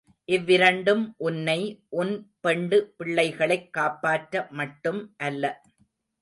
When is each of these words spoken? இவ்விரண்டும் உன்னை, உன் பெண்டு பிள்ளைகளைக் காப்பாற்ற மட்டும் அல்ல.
இவ்விரண்டும் 0.25 1.15
உன்னை, 1.17 1.83
உன் 1.89 2.31
பெண்டு 2.39 2.93
பிள்ளைகளைக் 2.97 3.73
காப்பாற்ற 3.73 4.47
மட்டும் 4.49 5.13
அல்ல. 5.17 5.61